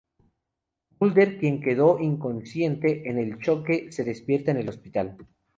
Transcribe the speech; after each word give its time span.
Mulder, 0.99 1.37
quien 1.37 1.61
quedó 1.61 1.99
inconsciente 1.99 3.07
en 3.07 3.19
el 3.19 3.37
choque, 3.39 3.91
se 3.91 4.03
despierta 4.03 4.49
en 4.49 4.57
el 4.57 4.69
hospital. 4.69 5.15